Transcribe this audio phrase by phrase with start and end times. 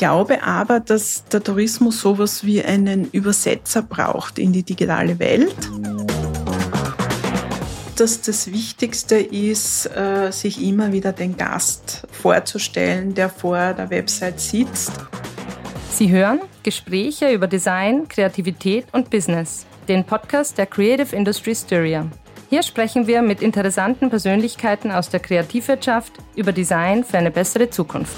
[0.00, 5.54] glaube aber, dass der Tourismus sowas wie einen Übersetzer braucht in die digitale Welt.
[7.96, 14.40] Dass das Wichtigste ist, äh, sich immer wieder den Gast vorzustellen, der vor der Website
[14.40, 14.92] sitzt.
[15.92, 22.06] Sie hören Gespräche über Design, Kreativität und Business, den Podcast der Creative Industry Styria.
[22.48, 28.16] Hier sprechen wir mit interessanten Persönlichkeiten aus der Kreativwirtschaft über Design für eine bessere Zukunft.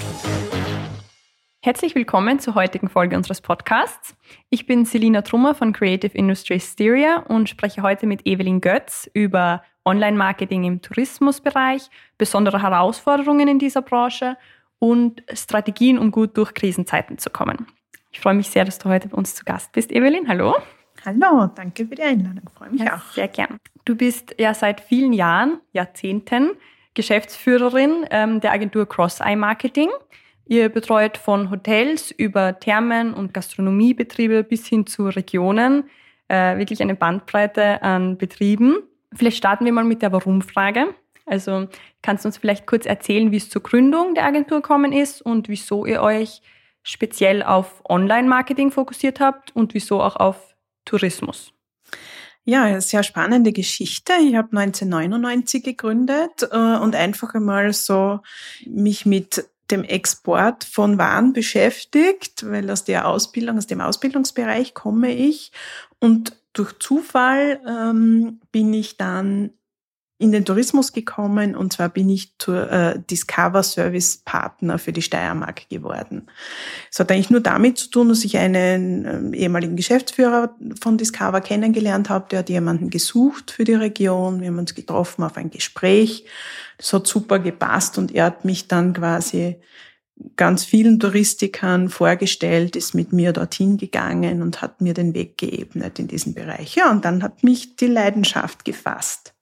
[1.65, 4.17] Herzlich willkommen zur heutigen Folge unseres Podcasts.
[4.51, 9.63] Ich bin Selina Trummer von Creative Industry Styria und spreche heute mit Evelyn Götz über
[9.85, 11.89] Online-Marketing im Tourismusbereich,
[12.19, 14.37] besondere Herausforderungen in dieser Branche
[14.81, 17.69] und Strategien, um gut durch Krisenzeiten zu kommen.
[18.11, 20.27] Ich freue mich sehr, dass du heute bei uns zu Gast bist, Evelyn.
[20.27, 20.57] Hallo.
[21.05, 22.43] Hallo, danke für die Einladung.
[22.45, 23.13] Ich freue mich ja, auch.
[23.13, 23.59] Sehr gern.
[23.85, 26.57] Du bist ja seit vielen Jahren, Jahrzehnten
[26.95, 29.91] Geschäftsführerin ähm, der Agentur Cross-Eye Marketing.
[30.47, 35.85] Ihr betreut von Hotels über Thermen und Gastronomiebetriebe bis hin zu Regionen
[36.29, 38.77] äh, wirklich eine Bandbreite an Betrieben.
[39.15, 40.95] Vielleicht starten wir mal mit der Warum-Frage.
[41.27, 41.69] Also
[42.01, 45.49] kannst du uns vielleicht kurz erzählen, wie es zur Gründung der Agentur gekommen ist und
[45.49, 46.43] wieso ihr euch
[46.83, 51.53] speziell auf Online-Marketing fokussiert habt und wieso auch auf Tourismus?
[52.45, 54.15] Ja, sehr spannende Geschichte.
[54.21, 58.21] Ich habe 1999 gegründet äh, und einfach einmal so
[58.67, 65.15] mich mit dem Export von Waren beschäftigt, weil aus der Ausbildung, aus dem Ausbildungsbereich komme
[65.15, 65.53] ich.
[65.99, 69.51] Und durch Zufall ähm, bin ich dann
[70.23, 75.03] in den Tourismus gekommen und zwar bin ich zur äh, Discover Service Partner für die
[75.03, 76.31] Steiermark geworden.
[76.93, 81.41] Es hat eigentlich nur damit zu tun, dass ich einen äh, ehemaligen Geschäftsführer von Discover
[81.41, 84.41] kennengelernt habe, der hat jemanden gesucht für die Region.
[84.41, 86.25] Wir haben uns getroffen auf ein Gespräch.
[86.79, 89.57] Das hat super gepasst und er hat mich dann quasi
[90.37, 95.99] ganz vielen Touristikern vorgestellt, ist mit mir dorthin gegangen und hat mir den Weg geebnet
[95.99, 96.77] in diesen Bereich.
[96.77, 99.35] Ja, und dann hat mich die Leidenschaft gefasst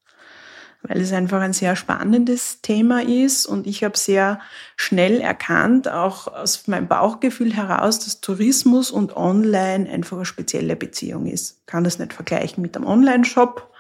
[0.82, 4.40] weil es einfach ein sehr spannendes Thema ist und ich habe sehr
[4.76, 11.26] schnell erkannt, auch aus meinem Bauchgefühl heraus, dass Tourismus und Online einfach eine spezielle Beziehung
[11.26, 11.58] ist.
[11.60, 13.70] Ich kann das nicht vergleichen mit einem Online-Shop.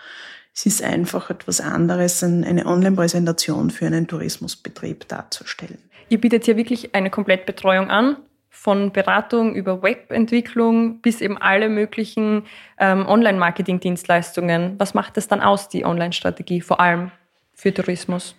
[0.54, 5.78] Es ist einfach etwas anderes, eine Online-Präsentation für einen Tourismusbetrieb darzustellen.
[6.08, 8.16] Ihr bietet hier wirklich eine Komplettbetreuung an
[8.50, 12.44] von Beratung über Webentwicklung bis eben alle möglichen
[12.78, 14.74] ähm, Online-Marketing-Dienstleistungen.
[14.78, 17.12] Was macht das dann aus, die Online-Strategie, vor allem
[17.54, 18.34] für Tourismus?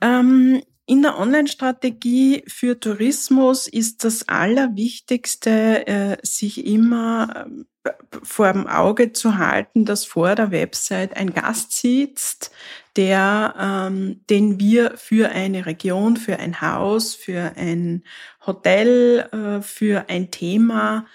[0.00, 7.46] Ähm, in der Online-Strategie für Tourismus ist das Allerwichtigste, äh, sich immer
[7.82, 7.90] äh,
[8.22, 12.52] vor dem Auge zu halten, dass vor der Website ein Gast sitzt,
[12.96, 18.02] der, ähm, den wir für eine Region, für ein Haus, für ein
[18.46, 21.06] Hotel, äh, für ein Thema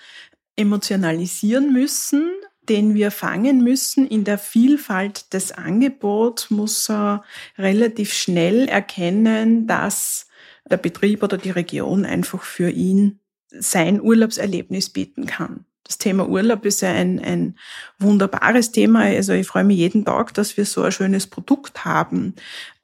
[0.55, 2.29] emotionalisieren müssen,
[2.69, 4.07] den wir fangen müssen.
[4.07, 7.23] In der Vielfalt des Angebots muss er
[7.57, 10.27] relativ schnell erkennen, dass
[10.69, 13.19] der Betrieb oder die Region einfach für ihn
[13.49, 15.65] sein Urlaubserlebnis bieten kann.
[15.91, 17.55] Das Thema Urlaub ist ja ein, ein
[17.99, 19.01] wunderbares Thema.
[19.01, 22.33] Also ich freue mich jeden Tag, dass wir so ein schönes Produkt haben.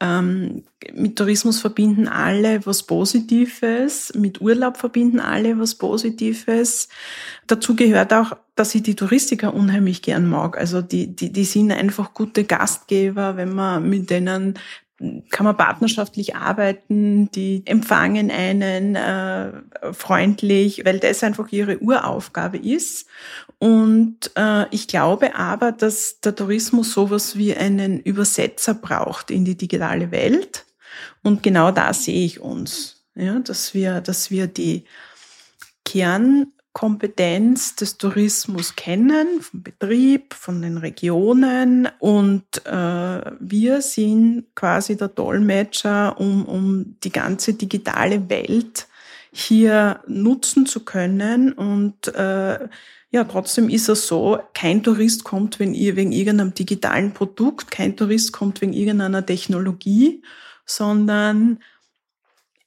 [0.01, 6.89] Ähm, mit Tourismus verbinden alle was Positives, mit Urlaub verbinden alle was Positives.
[7.47, 10.57] Dazu gehört auch, dass ich die Touristiker unheimlich gern mag.
[10.57, 14.59] Also die, die, die sind einfach gute Gastgeber, wenn man mit denen
[15.29, 19.51] kann man partnerschaftlich arbeiten, die empfangen einen äh,
[19.91, 23.07] freundlich, weil das einfach ihre Uraufgabe ist.
[23.59, 29.57] Und äh, ich glaube aber, dass der Tourismus sowas wie einen Übersetzer braucht in die
[29.57, 30.65] digitale Welt.
[31.23, 34.85] Und genau da sehe ich uns, ja, dass wir, dass wir die
[35.85, 41.89] Kern Kompetenz des Tourismus kennen, vom Betrieb, von den Regionen.
[41.97, 48.86] Und äh, wir sind quasi der Dolmetscher, um, um die ganze digitale Welt
[49.37, 51.53] hier nutzen zu können.
[51.53, 52.67] Und äh,
[53.11, 57.95] ja, trotzdem ist es so, kein Tourist kommt wenn ihr wegen irgendeinem digitalen Produkt, kein
[57.95, 60.23] Tourist kommt wegen irgendeiner Technologie,
[60.65, 61.59] sondern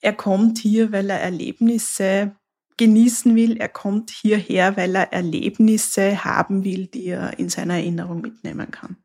[0.01, 2.37] er kommt hier, weil er Erlebnisse
[2.77, 3.57] genießen will.
[3.59, 8.97] Er kommt hierher, weil er Erlebnisse haben will, die er in seiner Erinnerung mitnehmen kann.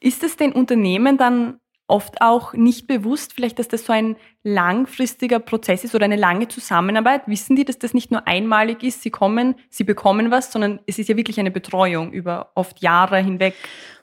[0.00, 5.38] Ist es den Unternehmen dann oft auch nicht bewusst, vielleicht, dass das so ein langfristiger
[5.38, 7.22] Prozess ist oder eine lange Zusammenarbeit?
[7.26, 10.98] Wissen die, dass das nicht nur einmalig ist, sie kommen, sie bekommen was, sondern es
[10.98, 13.54] ist ja wirklich eine Betreuung über oft Jahre hinweg?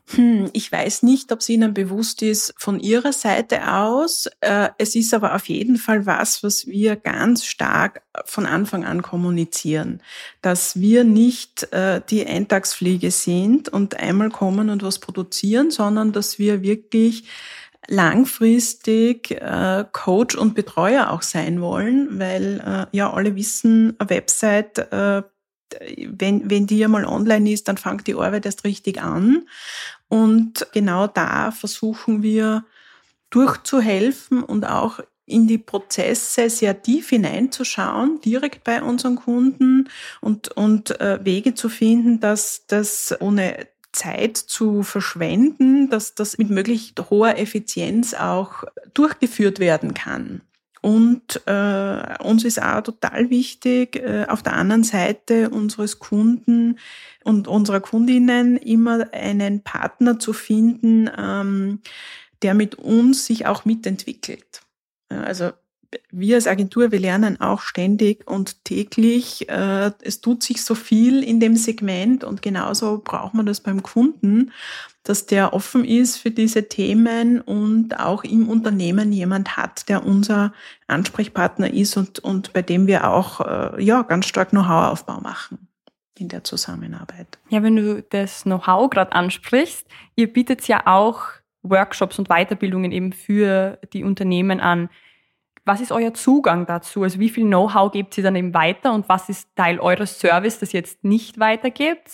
[0.09, 4.27] Hm, ich weiß nicht, ob es Ihnen bewusst ist von Ihrer Seite aus.
[4.41, 9.01] Äh, es ist aber auf jeden Fall was, was wir ganz stark von Anfang an
[9.01, 10.01] kommunizieren,
[10.41, 16.37] dass wir nicht äh, die Eintagsfliege sind und einmal kommen und was produzieren, sondern dass
[16.37, 17.23] wir wirklich
[17.87, 24.87] langfristig äh, Coach und Betreuer auch sein wollen, weil ja alle wissen, eine Website
[26.07, 29.47] wenn, wenn die einmal online ist, dann fängt die Arbeit erst richtig an.
[30.07, 32.65] Und genau da versuchen wir
[33.29, 39.89] durchzuhelfen und auch in die Prozesse sehr tief hineinzuschauen, direkt bei unseren Kunden
[40.21, 46.49] und, und äh, Wege zu finden, dass das ohne Zeit zu verschwenden, dass das mit
[46.49, 50.41] möglichst hoher Effizienz auch durchgeführt werden kann.
[50.81, 56.77] Und äh, uns ist auch total wichtig, äh, auf der anderen Seite unseres Kunden
[57.23, 61.79] und unserer Kundinnen immer einen Partner zu finden, ähm,
[62.41, 64.61] der mit uns sich auch mitentwickelt.
[65.07, 65.51] Also
[66.11, 69.49] wir als Agentur, wir lernen auch ständig und täglich.
[69.49, 73.83] Äh, es tut sich so viel in dem Segment und genauso braucht man das beim
[73.83, 74.51] Kunden
[75.03, 80.53] dass der offen ist für diese Themen und auch im Unternehmen jemand hat, der unser
[80.87, 85.67] Ansprechpartner ist und, und bei dem wir auch äh, ja, ganz stark Know-how-Aufbau machen
[86.17, 87.37] in der Zusammenarbeit.
[87.49, 89.85] Ja, wenn du das Know-how gerade ansprichst,
[90.15, 91.23] ihr bietet ja auch
[91.63, 94.89] Workshops und Weiterbildungen eben für die Unternehmen an.
[95.65, 97.03] Was ist euer Zugang dazu?
[97.03, 100.59] Also wie viel Know-how gebt ihr dann eben weiter und was ist Teil eures Service,
[100.59, 102.09] das ihr jetzt nicht weitergebt?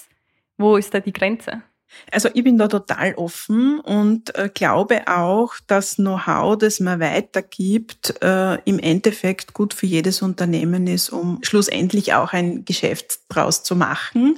[0.58, 1.64] Wo ist da die Grenze?
[2.12, 8.22] Also ich bin da total offen und äh, glaube auch, dass Know-how, das man weitergibt,
[8.22, 13.76] äh, im Endeffekt gut für jedes Unternehmen ist, um schlussendlich auch ein Geschäft draus zu
[13.76, 14.38] machen.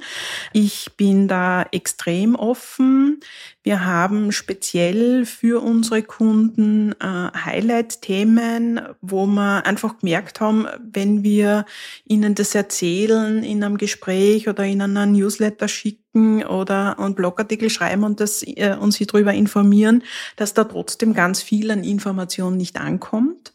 [0.52, 3.20] Ich bin da extrem offen.
[3.64, 11.64] Wir haben speziell für unsere Kunden äh, Highlight-Themen, wo wir einfach gemerkt haben, wenn wir
[12.04, 18.02] ihnen das erzählen in einem Gespräch oder in einer Newsletter schicken oder einen Blogartikel schreiben
[18.02, 20.02] und, das, äh, und sie darüber informieren,
[20.34, 23.52] dass da trotzdem ganz viel an Informationen nicht ankommt.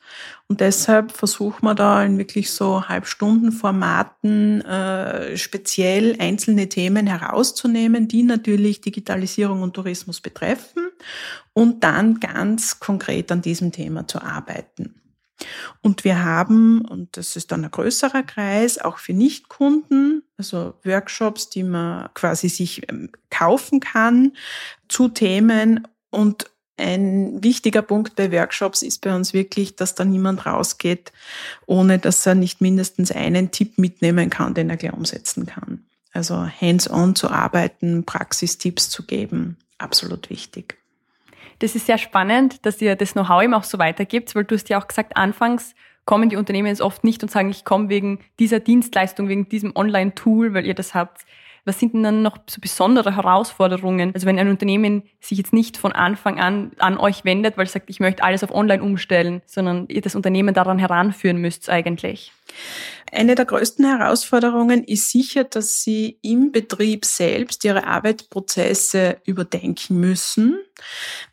[0.50, 8.24] Und deshalb versuchen wir da in wirklich so Halbstundenformaten äh, speziell einzelne Themen herauszunehmen, die
[8.24, 10.88] natürlich Digitalisierung und Tourismus betreffen
[11.52, 14.96] und dann ganz konkret an diesem Thema zu arbeiten.
[15.82, 21.50] Und wir haben, und das ist dann ein größerer Kreis, auch für Nichtkunden, also Workshops,
[21.50, 24.32] die man quasi sich ähm, kaufen kann
[24.88, 30.46] zu Themen und ein wichtiger Punkt bei Workshops ist bei uns wirklich, dass da niemand
[30.46, 31.12] rausgeht,
[31.66, 35.84] ohne dass er nicht mindestens einen Tipp mitnehmen kann, den er gleich umsetzen kann.
[36.14, 40.78] Also hands-on zu arbeiten, Praxistipps zu geben, absolut wichtig.
[41.60, 44.70] Das ist sehr spannend, dass ihr das Know-how eben auch so weitergibt, weil du hast
[44.70, 45.74] ja auch gesagt, anfangs
[46.06, 49.76] kommen die Unternehmen jetzt oft nicht und sagen, ich komme wegen dieser Dienstleistung, wegen diesem
[49.76, 51.26] Online-Tool, weil ihr das habt.
[51.68, 54.12] Was sind denn dann noch so besondere Herausforderungen?
[54.14, 57.74] Also wenn ein Unternehmen sich jetzt nicht von Anfang an an euch wendet, weil es
[57.74, 62.32] sagt, ich möchte alles auf Online umstellen, sondern ihr das Unternehmen daran heranführen müsst eigentlich.
[63.12, 70.60] Eine der größten Herausforderungen ist sicher, dass Sie im Betrieb selbst Ihre Arbeitsprozesse überdenken müssen.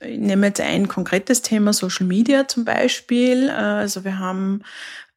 [0.00, 3.50] Ich nehme jetzt ein konkretes Thema Social Media zum Beispiel.
[3.50, 4.62] Also wir haben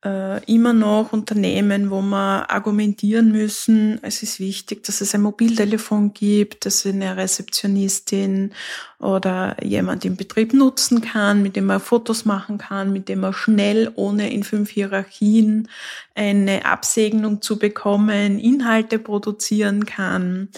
[0.06, 6.14] äh, immer noch Unternehmen, wo wir argumentieren müssen, es ist wichtig, dass es ein Mobiltelefon
[6.14, 8.54] gibt, dass eine Rezeptionistin
[9.00, 13.34] oder jemand im Betrieb nutzen kann, mit dem man Fotos machen kann, mit dem man
[13.34, 15.68] schnell, ohne in fünf Hierarchien
[16.14, 20.50] eine Absegnung zu bekommen, Inhalte produzieren kann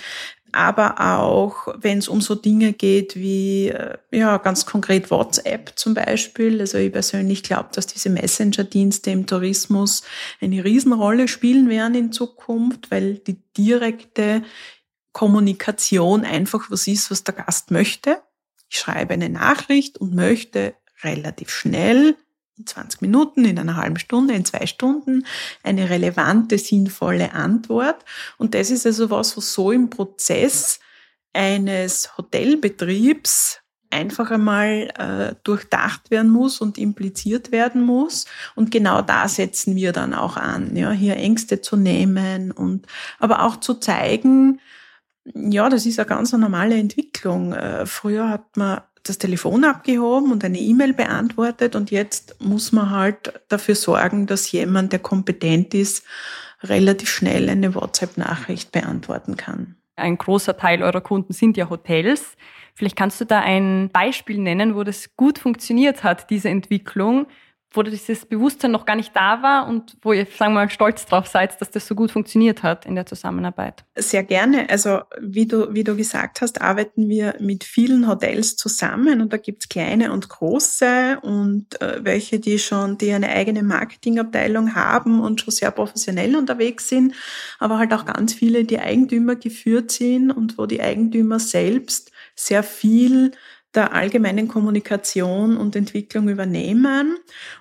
[0.51, 5.93] aber auch wenn es um so Dinge geht wie, äh, ja, ganz konkret WhatsApp zum
[5.93, 6.59] Beispiel.
[6.59, 10.03] Also ich persönlich glaube, dass diese Messenger-Dienste im Tourismus
[10.41, 14.43] eine Riesenrolle spielen werden in Zukunft, weil die direkte
[15.11, 18.21] Kommunikation einfach was ist, was der Gast möchte.
[18.69, 22.15] Ich schreibe eine Nachricht und möchte relativ schnell
[22.65, 25.25] 20 Minuten, in einer halben Stunde, in zwei Stunden
[25.63, 28.03] eine relevante, sinnvolle Antwort.
[28.37, 30.79] Und das ist also was, was so im Prozess
[31.33, 33.61] eines Hotelbetriebs
[33.91, 38.25] einfach einmal äh, durchdacht werden muss und impliziert werden muss.
[38.55, 42.85] Und genau da setzen wir dann auch an, ja, hier Ängste zu nehmen und
[43.19, 44.59] aber auch zu zeigen,
[45.33, 47.53] ja, das ist eine ganz normale Entwicklung.
[47.53, 52.89] Äh, früher hat man das Telefon abgehoben und eine E-Mail beantwortet und jetzt muss man
[52.91, 56.03] halt dafür sorgen, dass jemand, der kompetent ist,
[56.63, 59.75] relativ schnell eine WhatsApp-Nachricht beantworten kann.
[59.95, 62.35] Ein großer Teil eurer Kunden sind ja Hotels.
[62.73, 67.27] Vielleicht kannst du da ein Beispiel nennen, wo das gut funktioniert hat, diese Entwicklung,
[67.71, 71.05] wo dieses Bewusstsein noch gar nicht da war und wo ihr, sagen wir mal, stolz
[71.05, 73.85] drauf seid, dass das so gut funktioniert hat in der Zusammenarbeit?
[73.95, 74.67] Sehr gerne.
[74.69, 79.37] Also wie du, wie du gesagt hast, arbeiten wir mit vielen Hotels zusammen und da
[79.37, 85.41] gibt's kleine und große und äh, welche, die schon die eine eigene Marketingabteilung haben und
[85.41, 87.13] schon sehr professionell unterwegs sind,
[87.59, 92.63] aber halt auch ganz viele, die Eigentümer geführt sind und wo die Eigentümer selbst sehr
[92.63, 93.31] viel
[93.75, 97.17] der allgemeinen Kommunikation und Entwicklung übernehmen.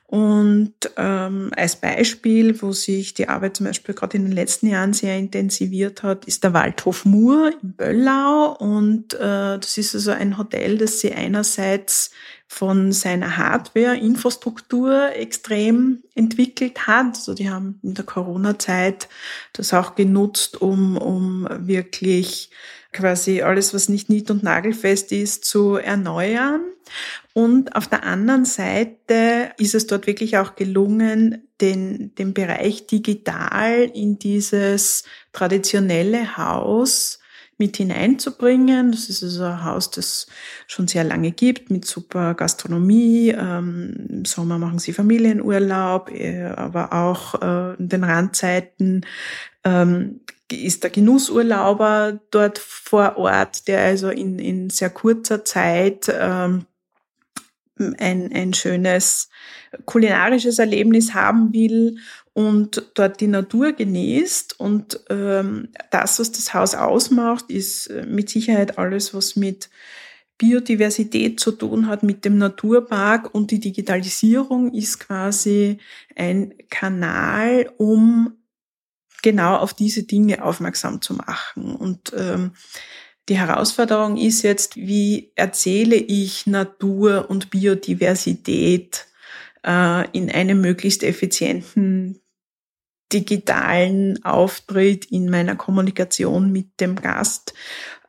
[0.07, 4.95] Und ähm, als Beispiel, wo sich die Arbeit zum Beispiel gerade in den letzten Jahren
[4.95, 8.57] sehr intensiviert hat, ist der Waldhof Mur in Böllau.
[8.59, 12.11] Und äh, das ist also ein Hotel, das sie einerseits
[12.47, 17.17] von seiner Hardware-Infrastruktur extrem entwickelt hat.
[17.17, 19.09] Also die haben in der Corona-Zeit
[19.53, 22.50] das auch genutzt, um, um wirklich
[22.92, 26.62] quasi alles, was nicht nied- und nagelfest ist, zu erneuern.
[27.35, 33.90] Und auf der anderen Seite ist es dort wirklich auch gelungen, den, den Bereich digital
[33.95, 37.21] in dieses traditionelle Haus
[37.59, 38.92] mit hineinzubringen.
[38.92, 40.28] Das ist also ein Haus, das
[40.68, 43.35] schon sehr lange gibt, mit super Gastronomie.
[43.37, 49.04] Ähm, Im Sommer machen sie Familienurlaub, äh, aber auch äh, in den Randzeiten
[49.64, 50.21] ähm,
[50.52, 56.67] ist der Genussurlauber dort vor Ort, der also in, in sehr kurzer Zeit ähm,
[57.99, 59.28] ein, ein schönes
[59.85, 61.99] kulinarisches Erlebnis haben will
[62.33, 64.59] und dort die Natur genießt.
[64.59, 69.69] Und ähm, das, was das Haus ausmacht, ist äh, mit Sicherheit alles, was mit
[70.38, 75.78] Biodiversität zu tun hat, mit dem Naturpark und die Digitalisierung ist quasi
[76.14, 78.38] ein Kanal, um
[79.23, 81.75] genau auf diese Dinge aufmerksam zu machen.
[81.75, 82.53] Und ähm,
[83.29, 89.07] die Herausforderung ist jetzt, wie erzähle ich Natur und Biodiversität
[89.67, 92.21] äh, in einem möglichst effizienten
[93.13, 97.55] digitalen Auftritt in meiner Kommunikation mit dem Gast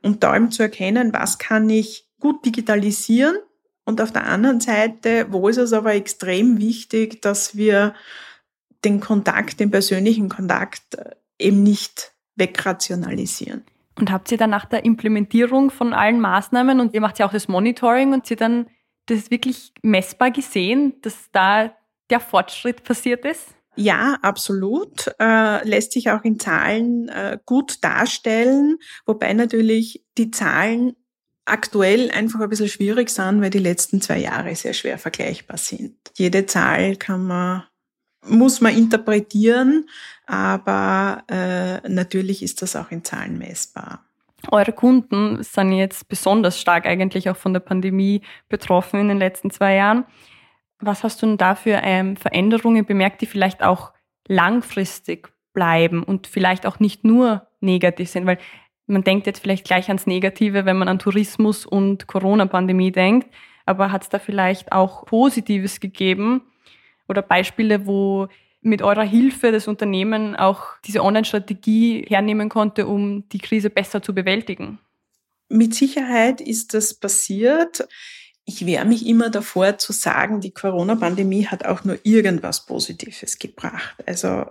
[0.01, 3.38] und da eben zu erkennen, was kann ich gut digitalisieren
[3.86, 7.96] und auf der anderen Seite, wo ist es aber extrem wichtig, dass wir
[8.83, 13.63] den Kontakt, den persönlichen Kontakt äh, eben nicht wegrationalisieren.
[13.98, 17.33] Und habt ihr dann nach der Implementierung von allen Maßnahmen und ihr macht ja auch
[17.33, 18.67] das Monitoring und sie dann
[19.07, 21.74] das wirklich messbar gesehen, dass da
[22.09, 23.55] der Fortschritt passiert ist?
[23.75, 25.12] Ja, absolut.
[25.19, 30.95] Äh, lässt sich auch in Zahlen äh, gut darstellen, wobei natürlich die Zahlen
[31.45, 35.95] aktuell einfach ein bisschen schwierig sind, weil die letzten zwei Jahre sehr schwer vergleichbar sind.
[36.15, 37.63] Jede Zahl kann man
[38.27, 39.88] muss man interpretieren,
[40.25, 44.05] aber äh, natürlich ist das auch in Zahlen messbar.
[44.51, 49.51] Eure Kunden sind jetzt besonders stark eigentlich auch von der Pandemie betroffen in den letzten
[49.51, 50.05] zwei Jahren.
[50.79, 53.91] Was hast du denn da für ähm, Veränderungen bemerkt, die vielleicht auch
[54.27, 58.25] langfristig bleiben und vielleicht auch nicht nur negativ sind?
[58.25, 58.38] Weil
[58.88, 63.27] man denkt jetzt vielleicht gleich ans Negative, wenn man an Tourismus und Corona-Pandemie denkt,
[63.65, 66.41] aber hat es da vielleicht auch Positives gegeben,
[67.10, 68.28] oder Beispiele, wo
[68.62, 74.13] mit eurer Hilfe das Unternehmen auch diese Online-Strategie hernehmen konnte, um die Krise besser zu
[74.13, 74.80] bewältigen?
[75.48, 77.88] Mit Sicherheit ist das passiert.
[78.46, 83.96] Ich wehre mich immer davor zu sagen, die Corona-Pandemie hat auch nur irgendwas Positives gebracht.
[84.06, 84.46] Also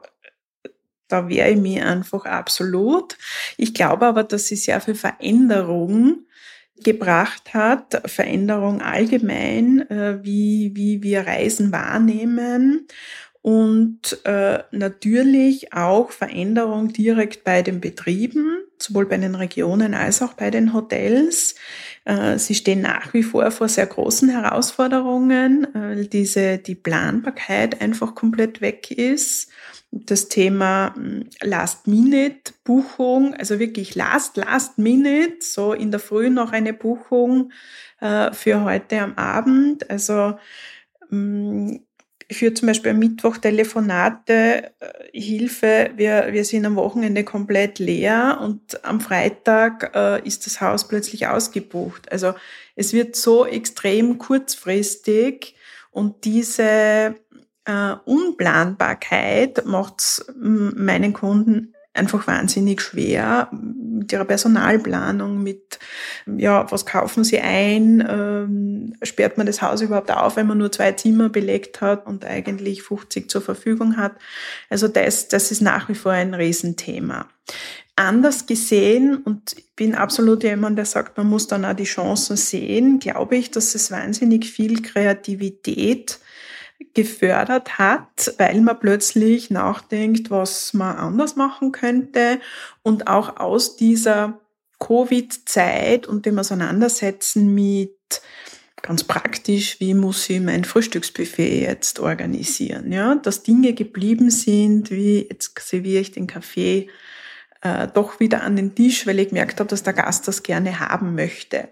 [1.08, 3.16] da wehre ich mich einfach absolut.
[3.56, 6.26] Ich glaube aber, dass sie sehr viel Veränderung
[6.84, 12.86] gebracht hat, Veränderung allgemein, äh, wie, wie wir Reisen wahrnehmen
[13.42, 20.34] und äh, natürlich auch Veränderung direkt bei den Betrieben, sowohl bei den Regionen als auch
[20.34, 21.54] bei den Hotels.
[22.04, 28.14] Äh, sie stehen nach wie vor vor sehr großen Herausforderungen, weil diese, die Planbarkeit einfach
[28.14, 29.50] komplett weg ist
[29.90, 37.52] das Thema hm, Last-Minute-Buchung, also wirklich Last, Last-Minute, so in der Früh noch eine Buchung
[38.00, 39.88] äh, für heute am Abend.
[39.90, 40.38] Also
[42.30, 48.38] für zum Beispiel am Mittwoch Telefonate, äh, Hilfe, wir, wir sind am Wochenende komplett leer
[48.42, 52.10] und am Freitag äh, ist das Haus plötzlich ausgebucht.
[52.12, 52.34] Also
[52.76, 55.54] es wird so extrem kurzfristig
[55.90, 57.14] und diese
[57.64, 65.78] äh, Unplanbarkeit macht meinen Kunden einfach wahnsinnig schwer mit ihrer Personalplanung, mit,
[66.26, 70.72] ja, was kaufen sie ein, ähm, sperrt man das Haus überhaupt auf, wenn man nur
[70.72, 74.12] zwei Zimmer belegt hat und eigentlich 50 zur Verfügung hat.
[74.70, 77.28] Also das, das ist nach wie vor ein Riesenthema.
[77.96, 82.36] Anders gesehen, und ich bin absolut jemand, der sagt, man muss dann auch die Chancen
[82.36, 86.20] sehen, glaube ich, dass es wahnsinnig viel Kreativität
[86.94, 92.40] gefördert hat, weil man plötzlich nachdenkt, was man anders machen könnte
[92.82, 94.40] und auch aus dieser
[94.78, 97.96] Covid-Zeit und dem Auseinandersetzen mit
[98.82, 105.26] ganz praktisch, wie muss ich mein Frühstücksbuffet jetzt organisieren, ja, dass Dinge geblieben sind, wie
[105.28, 106.88] jetzt serviere ich den Kaffee
[107.62, 110.78] äh, doch wieder an den Tisch, weil ich gemerkt habe, dass der Gast das gerne
[110.78, 111.68] haben möchte.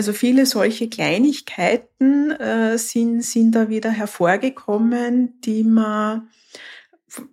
[0.00, 6.30] Also viele solche Kleinigkeiten äh, sind, sind da wieder hervorgekommen, die man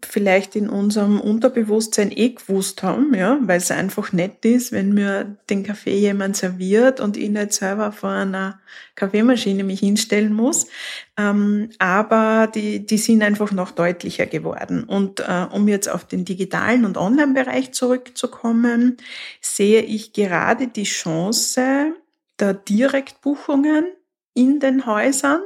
[0.06, 5.38] vielleicht in unserem Unterbewusstsein eh gewusst haben, ja, weil es einfach nett ist, wenn mir
[5.50, 8.60] den Kaffee jemand serviert und ich nicht selber vor einer
[8.96, 10.68] Kaffeemaschine mich hinstellen muss.
[11.16, 14.84] Ähm, aber die, die sind einfach noch deutlicher geworden.
[14.84, 18.98] Und äh, um jetzt auf den digitalen und Online-Bereich zurückzukommen,
[19.40, 21.94] sehe ich gerade die Chance,
[22.39, 23.86] der Direktbuchungen
[24.34, 25.41] in den Häusern.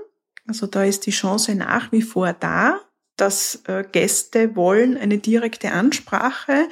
[0.47, 2.79] Also da ist die Chance nach wie vor da,
[3.15, 6.67] dass äh, Gäste wollen eine direkte Ansprache.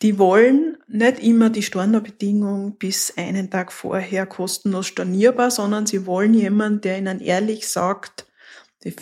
[0.00, 6.34] Die wollen nicht immer die Stornobedingung bis einen Tag vorher kostenlos stornierbar, sondern sie wollen
[6.34, 8.26] jemanden, der ihnen ehrlich sagt,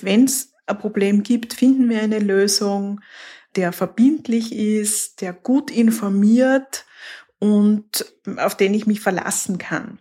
[0.00, 3.00] wenn es ein Problem gibt, finden wir eine Lösung,
[3.56, 6.86] der verbindlich ist, der gut informiert
[7.38, 8.06] und
[8.36, 9.98] auf den ich mich verlassen kann.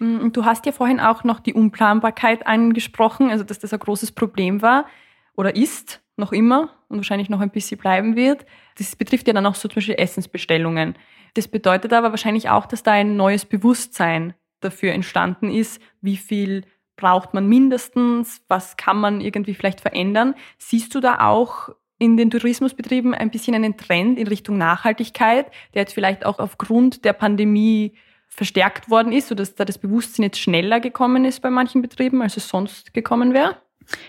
[0.00, 4.12] Mm, du hast ja vorhin auch noch die Unplanbarkeit angesprochen, also dass das ein großes
[4.12, 4.86] Problem war
[5.36, 8.44] oder ist noch immer und wahrscheinlich noch ein bisschen bleiben wird.
[8.78, 10.96] Das betrifft ja dann auch so zum Beispiel Essensbestellungen.
[11.34, 16.64] Das bedeutet aber wahrscheinlich auch, dass da ein neues Bewusstsein dafür entstanden ist, wie viel
[16.96, 20.34] braucht man mindestens, was kann man irgendwie vielleicht verändern.
[20.58, 25.82] Siehst du da auch in den Tourismusbetrieben ein bisschen einen Trend in Richtung Nachhaltigkeit, der
[25.82, 27.94] jetzt vielleicht auch aufgrund der Pandemie
[28.30, 32.36] verstärkt worden ist, sodass da das Bewusstsein jetzt schneller gekommen ist bei manchen Betrieben, als
[32.36, 33.56] es sonst gekommen wäre?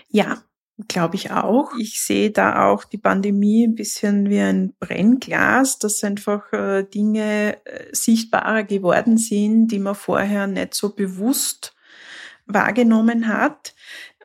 [0.08, 0.42] Ja,
[0.88, 1.72] glaube ich auch.
[1.78, 7.58] Ich sehe da auch die Pandemie ein bisschen wie ein Brennglas, dass einfach äh, Dinge
[7.66, 11.74] äh, sichtbarer geworden sind, die man vorher nicht so bewusst
[12.46, 13.74] wahrgenommen hat.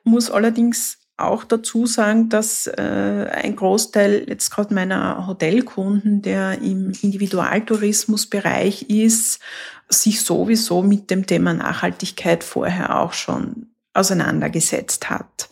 [0.03, 6.91] Muss allerdings auch dazu sagen, dass äh, ein Großteil jetzt gerade meiner Hotelkunden, der im
[7.01, 9.39] Individualtourismusbereich ist,
[9.89, 15.49] sich sowieso mit dem Thema Nachhaltigkeit vorher auch schon auseinandergesetzt hat.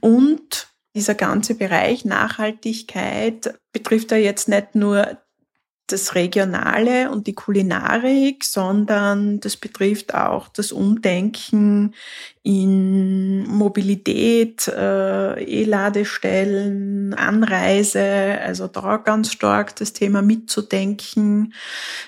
[0.00, 5.18] Und dieser ganze Bereich Nachhaltigkeit betrifft ja jetzt nicht nur
[5.88, 11.94] das Regionale und die Kulinarik, sondern das betrifft auch das Umdenken
[12.42, 21.54] in Mobilität, äh, E-Ladestellen, Anreise, also da ganz stark das Thema mitzudenken,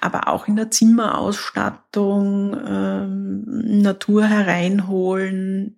[0.00, 5.76] aber auch in der Zimmerausstattung, ähm, Natur hereinholen,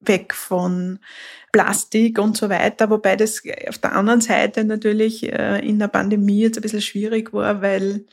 [0.00, 0.98] weg von
[1.52, 6.42] Plastik und so weiter, wobei das auf der anderen Seite natürlich äh, in der Pandemie
[6.42, 8.04] jetzt ein bisschen schwierig war, weil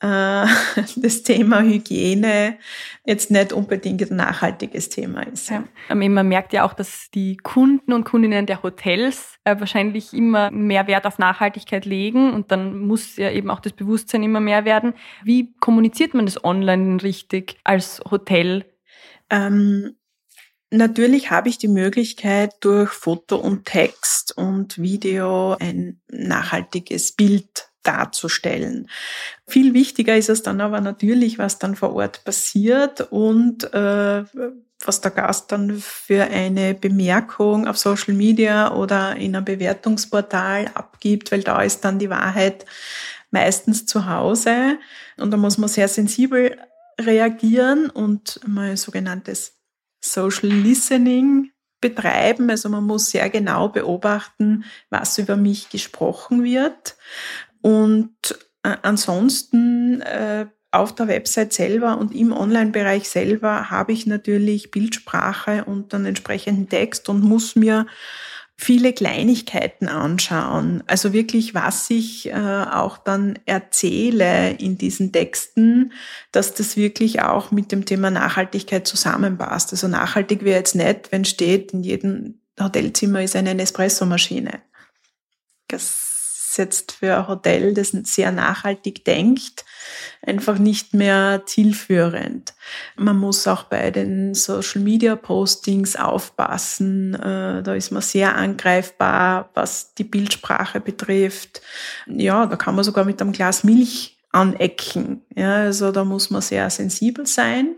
[0.00, 0.46] äh,
[0.96, 2.56] das Thema Hygiene
[3.04, 5.50] jetzt nicht unbedingt ein nachhaltiges Thema ist.
[5.50, 5.64] Ja.
[5.94, 10.86] Man merkt ja auch, dass die Kunden und Kundinnen der Hotels äh, wahrscheinlich immer mehr
[10.86, 14.94] Wert auf Nachhaltigkeit legen und dann muss ja eben auch das Bewusstsein immer mehr werden.
[15.22, 18.64] Wie kommuniziert man das online richtig als Hotel?
[19.28, 19.96] Ähm,
[20.70, 28.88] Natürlich habe ich die Möglichkeit, durch Foto und Text und Video ein nachhaltiges Bild darzustellen.
[29.46, 34.24] Viel wichtiger ist es dann aber natürlich, was dann vor Ort passiert und äh,
[34.84, 41.32] was der Gast dann für eine Bemerkung auf Social Media oder in einem Bewertungsportal abgibt,
[41.32, 42.64] weil da ist dann die Wahrheit
[43.30, 44.78] meistens zu Hause
[45.16, 46.56] und da muss man sehr sensibel
[47.00, 49.59] reagieren und mal sogenanntes
[50.00, 52.50] Social Listening betreiben.
[52.50, 56.96] Also man muss sehr genau beobachten, was über mich gesprochen wird.
[57.62, 58.14] Und
[58.62, 65.64] äh, ansonsten äh, auf der Website selber und im Online-Bereich selber habe ich natürlich Bildsprache
[65.64, 67.86] und dann entsprechenden Text und muss mir
[68.60, 70.84] viele Kleinigkeiten anschauen.
[70.86, 75.92] Also wirklich, was ich äh, auch dann erzähle in diesen Texten,
[76.30, 79.72] dass das wirklich auch mit dem Thema Nachhaltigkeit zusammenpasst.
[79.72, 84.60] Also nachhaltig wäre jetzt nicht, wenn steht, in jedem Hotelzimmer ist eine Nespresso-Maschine.
[85.68, 86.09] Das
[86.50, 89.64] ist jetzt für ein Hotel, das sehr nachhaltig denkt,
[90.26, 92.54] einfach nicht mehr zielführend.
[92.96, 97.14] Man muss auch bei den Social Media Postings aufpassen.
[97.14, 101.62] Äh, da ist man sehr angreifbar, was die Bildsprache betrifft.
[102.06, 105.22] Ja, da kann man sogar mit einem Glas Milch anecken.
[105.36, 107.76] Ja, also da muss man sehr sensibel sein.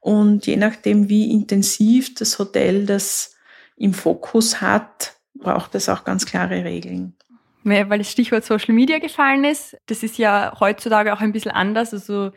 [0.00, 3.34] Und je nachdem, wie intensiv das Hotel das
[3.76, 7.14] im Fokus hat, braucht es auch ganz klare Regeln.
[7.62, 11.92] Weil das Stichwort Social Media gefallen ist, das ist ja heutzutage auch ein bisschen anders.
[11.92, 12.32] Also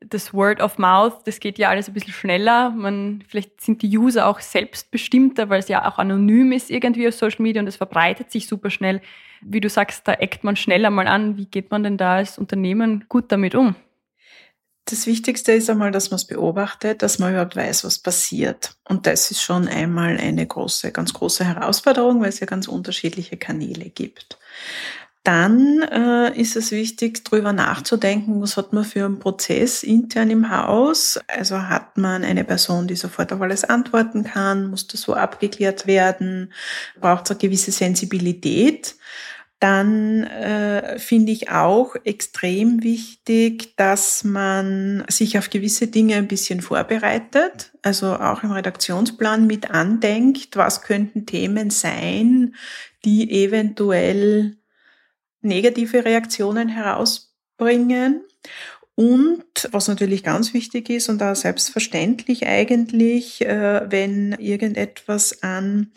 [0.00, 2.70] das Word of Mouth, das geht ja alles ein bisschen schneller.
[2.70, 7.14] Man, vielleicht sind die User auch selbstbestimmter, weil es ja auch anonym ist irgendwie auf
[7.14, 9.00] Social Media und es verbreitet sich super schnell.
[9.40, 11.36] Wie du sagst, da eckt man schneller mal an.
[11.36, 13.76] Wie geht man denn da als Unternehmen gut damit um?
[14.86, 18.76] Das Wichtigste ist einmal, dass man es beobachtet, dass man überhaupt weiß, was passiert.
[18.84, 23.38] Und das ist schon einmal eine große, ganz große Herausforderung, weil es ja ganz unterschiedliche
[23.38, 24.38] Kanäle gibt.
[25.22, 30.50] Dann äh, ist es wichtig, darüber nachzudenken, was hat man für einen Prozess intern im
[30.50, 31.18] Haus.
[31.28, 35.86] Also hat man eine Person, die sofort auf alles antworten kann, muss das so abgeklärt
[35.86, 36.52] werden,
[37.00, 38.96] braucht es eine gewisse Sensibilität
[39.64, 46.60] dann äh, finde ich auch extrem wichtig, dass man sich auf gewisse Dinge ein bisschen
[46.60, 52.54] vorbereitet, also auch im Redaktionsplan mit andenkt, was könnten Themen sein,
[53.06, 54.58] die eventuell
[55.40, 58.20] negative Reaktionen herausbringen.
[58.96, 65.90] Und was natürlich ganz wichtig ist und auch selbstverständlich eigentlich, äh, wenn irgendetwas an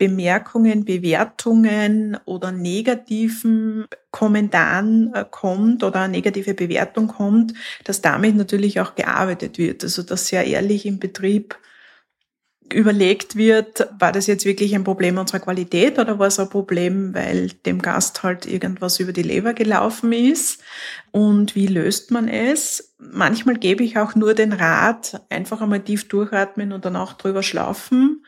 [0.00, 7.52] Bemerkungen, Bewertungen oder negativen Kommentaren äh, kommt oder eine negative Bewertung kommt,
[7.84, 9.84] dass damit natürlich auch gearbeitet wird.
[9.84, 11.58] Also dass sehr ehrlich im Betrieb
[12.72, 17.12] überlegt wird, war das jetzt wirklich ein Problem unserer Qualität oder war es ein Problem,
[17.12, 20.62] weil dem Gast halt irgendwas über die Leber gelaufen ist?
[21.10, 22.94] Und wie löst man es?
[22.98, 28.24] Manchmal gebe ich auch nur den Rat, einfach einmal tief durchatmen und danach drüber schlafen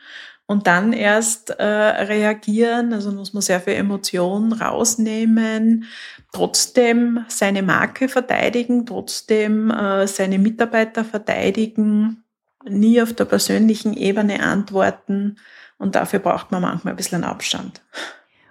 [0.53, 2.93] und dann erst äh, reagieren.
[2.93, 5.85] Also muss man sehr viel Emotionen rausnehmen,
[6.31, 12.23] trotzdem seine Marke verteidigen, trotzdem äh, seine Mitarbeiter verteidigen,
[12.69, 15.37] nie auf der persönlichen Ebene antworten.
[15.79, 17.81] Und dafür braucht man manchmal ein bisschen Abstand.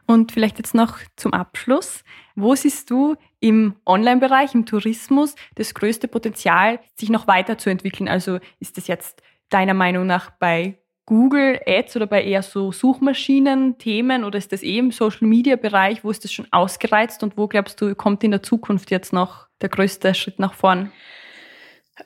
[0.04, 2.02] Und vielleicht jetzt noch zum Abschluss.
[2.34, 8.08] Wo siehst du im Online-Bereich, im Tourismus, das größte Potenzial, sich noch weiterzuentwickeln?
[8.08, 14.24] Also ist das jetzt deiner Meinung nach bei Google Ads oder bei eher so Suchmaschinen-Themen
[14.24, 16.04] oder ist das eh im Social Media Bereich?
[16.04, 19.48] Wo ist das schon ausgereizt und wo glaubst du, kommt in der Zukunft jetzt noch
[19.60, 20.92] der größte Schritt nach vorn?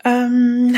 [0.04, 0.76] Ähm,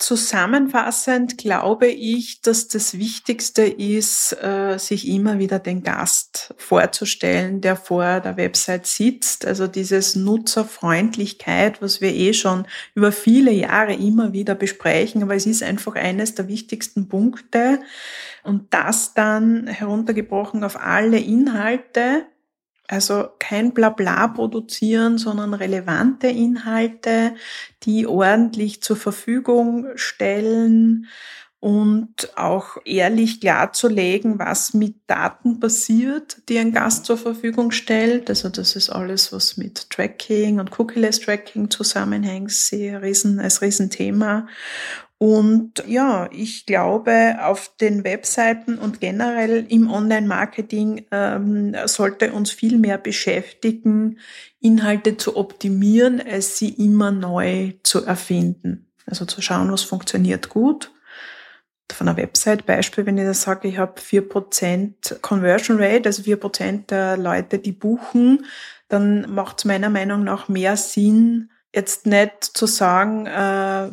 [0.00, 7.76] Zusammenfassend glaube ich, dass das Wichtigste ist, äh, sich immer wieder den Gast vorzustellen, der
[7.76, 9.44] vor der Website sitzt.
[9.44, 15.44] Also dieses Nutzerfreundlichkeit, was wir eh schon über viele Jahre immer wieder besprechen, aber es
[15.44, 17.80] ist einfach eines der wichtigsten Punkte.
[18.42, 22.24] Und das dann heruntergebrochen auf alle Inhalte,
[22.90, 27.34] also kein Blabla produzieren, sondern relevante Inhalte,
[27.84, 31.06] die ordentlich zur Verfügung stellen
[31.60, 38.28] und auch ehrlich klarzulegen, was mit Daten passiert, die ein Gast zur Verfügung stellt.
[38.28, 44.48] Also das ist alles, was mit Tracking und Cookie-less Tracking zusammenhängt, sehr riesen, als Riesenthema.
[45.22, 52.78] Und ja, ich glaube, auf den Webseiten und generell im Online-Marketing ähm, sollte uns viel
[52.78, 54.18] mehr beschäftigen,
[54.60, 58.90] Inhalte zu optimieren, als sie immer neu zu erfinden.
[59.04, 60.90] Also zu schauen, was funktioniert gut.
[61.92, 66.22] Von einer Website Beispiel, wenn ich das sage, ich habe vier Prozent Conversion Rate, also
[66.22, 68.46] vier Prozent der Leute, die buchen,
[68.88, 73.90] dann macht es meiner Meinung nach mehr Sinn, jetzt nicht zu sagen, äh,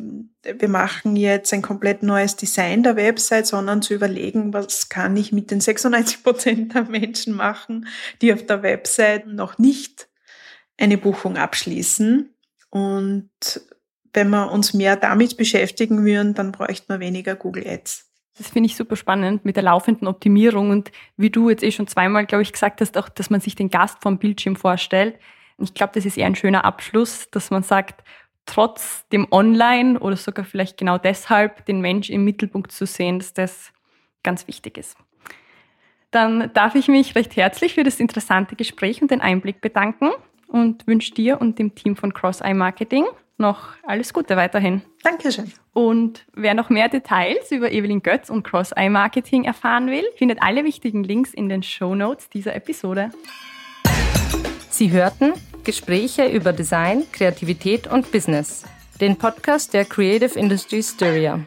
[0.60, 5.32] wir machen jetzt ein komplett neues Design der Website, sondern zu überlegen, was kann ich
[5.32, 7.88] mit den 96 Prozent der Menschen machen,
[8.22, 10.08] die auf der Website noch nicht
[10.78, 12.34] eine Buchung abschließen.
[12.70, 13.30] Und
[14.14, 18.06] wenn wir uns mehr damit beschäftigen würden, dann bräuchte man weniger Google Ads.
[18.38, 21.88] Das finde ich super spannend mit der laufenden Optimierung und wie du jetzt eh schon
[21.88, 25.16] zweimal, glaube ich, gesagt hast, auch, dass man sich den Gast vom Bildschirm vorstellt.
[25.60, 28.04] Ich glaube, das ist eher ein schöner Abschluss, dass man sagt,
[28.46, 33.34] trotz dem Online oder sogar vielleicht genau deshalb den Mensch im Mittelpunkt zu sehen, dass
[33.34, 33.74] das
[34.24, 34.98] ganz wichtig ist.
[36.12, 40.10] Dann darf ich mich recht herzlich für das interessante Gespräch und den Einblick bedanken
[40.48, 43.06] und wünsche dir und dem Team von Cross-Eye Marketing
[43.38, 44.82] noch alles Gute weiterhin.
[45.04, 45.52] Dankeschön.
[45.74, 50.64] Und wer noch mehr Details über Evelyn Götz und Cross-Eye Marketing erfahren will, findet alle
[50.64, 53.12] wichtigen Links in den Show Notes dieser Episode.
[54.78, 58.64] Sie hörten Gespräche über Design, Kreativität und Business,
[59.02, 61.40] den Podcast der Creative Industry Styria.